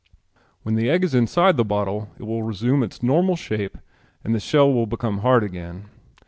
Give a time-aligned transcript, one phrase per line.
[0.63, 3.77] When the egg is inside the bottle it will resume its normal shape
[4.23, 5.89] and the shell will become hard again.